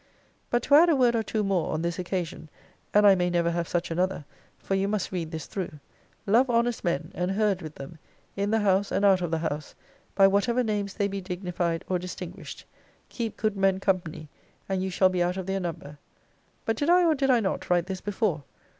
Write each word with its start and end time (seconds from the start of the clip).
But 0.49 0.63
to 0.63 0.73
add 0.73 0.89
a 0.89 0.95
word 0.95 1.15
or 1.15 1.21
two 1.21 1.43
more 1.43 1.71
on 1.71 1.83
this 1.83 1.99
occasion; 1.99 2.49
and 2.91 3.05
I 3.05 3.13
may 3.13 3.29
never 3.29 3.51
have 3.51 3.67
such 3.67 3.91
another; 3.91 4.25
for 4.57 4.73
you 4.73 4.87
must 4.87 5.11
read 5.11 5.29
this 5.29 5.45
through 5.45 5.73
Love 6.25 6.49
honest 6.49 6.83
men, 6.83 7.11
and 7.13 7.29
herd 7.29 7.61
with 7.61 7.75
them, 7.75 7.99
in 8.35 8.49
the 8.49 8.61
house 8.61 8.91
and 8.91 9.05
out 9.05 9.21
of 9.21 9.29
the 9.29 9.37
house; 9.37 9.75
by 10.15 10.25
whatever 10.25 10.63
names 10.63 10.95
they 10.95 11.07
be 11.07 11.21
dignified 11.21 11.85
or 11.87 11.99
distinguished: 11.99 12.65
Keep 13.09 13.37
good 13.37 13.55
men 13.55 13.79
company, 13.79 14.27
and 14.67 14.81
you 14.81 14.89
shall 14.89 15.09
be 15.09 15.21
out 15.21 15.37
of 15.37 15.45
their 15.45 15.59
number. 15.59 15.99
But 16.65 16.77
did 16.77 16.89
I, 16.89 17.03
or 17.05 17.13
did 17.13 17.29
I 17.29 17.39
not, 17.39 17.69
write 17.69 17.85
this 17.85 18.01
before? 18.01 18.41